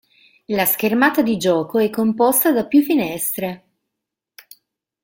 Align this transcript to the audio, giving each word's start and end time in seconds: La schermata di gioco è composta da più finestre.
La 0.47 0.65
schermata 0.65 1.21
di 1.21 1.37
gioco 1.37 1.77
è 1.77 1.91
composta 1.91 2.51
da 2.51 2.65
più 2.65 2.81
finestre. 2.81 3.63